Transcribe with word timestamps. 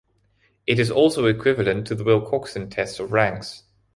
It 0.65 0.79
is 0.79 0.89
also 0.89 1.27
equivalent 1.27 1.85
to 1.85 1.93
the 1.93 2.03
Wilcoxon 2.03 2.71
test 2.71 2.99
of 2.99 3.11
ranks. 3.11 3.65